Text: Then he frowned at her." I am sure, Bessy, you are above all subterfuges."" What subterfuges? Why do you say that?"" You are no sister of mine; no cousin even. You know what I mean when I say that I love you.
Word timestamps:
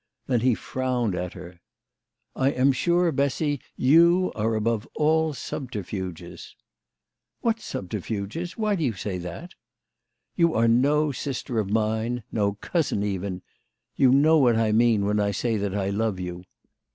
Then 0.25 0.39
he 0.39 0.55
frowned 0.55 1.13
at 1.13 1.33
her." 1.33 1.59
I 2.35 2.49
am 2.49 2.71
sure, 2.71 3.11
Bessy, 3.11 3.59
you 3.75 4.31
are 4.33 4.55
above 4.55 4.87
all 4.95 5.31
subterfuges."" 5.35 6.55
What 7.41 7.59
subterfuges? 7.59 8.57
Why 8.57 8.73
do 8.75 8.83
you 8.83 8.93
say 8.93 9.19
that?"" 9.19 9.53
You 10.35 10.55
are 10.55 10.67
no 10.67 11.11
sister 11.11 11.59
of 11.59 11.69
mine; 11.69 12.23
no 12.31 12.53
cousin 12.53 13.03
even. 13.03 13.43
You 13.95 14.09
know 14.11 14.39
what 14.39 14.55
I 14.55 14.71
mean 14.71 15.05
when 15.05 15.19
I 15.19 15.29
say 15.29 15.55
that 15.57 15.75
I 15.75 15.91
love 15.91 16.19
you. 16.19 16.45